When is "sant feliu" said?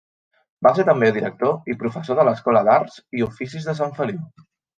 3.83-4.27